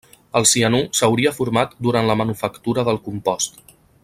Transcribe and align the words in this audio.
El 0.37 0.45
cianur 0.51 0.79
s'hauria 0.99 1.33
format 1.41 1.77
durant 1.89 2.11
la 2.13 2.19
manufactura 2.25 2.89
del 2.89 3.03
compost. 3.11 3.67